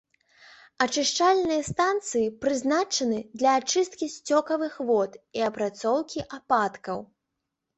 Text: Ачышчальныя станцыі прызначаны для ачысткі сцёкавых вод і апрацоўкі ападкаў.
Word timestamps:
Ачышчальныя 0.83 1.61
станцыі 1.71 2.31
прызначаны 2.45 3.19
для 3.41 3.51
ачысткі 3.61 4.05
сцёкавых 4.15 4.73
вод 4.89 5.11
і 5.41 5.45
апрацоўкі 5.49 6.19
ападкаў. 6.41 6.99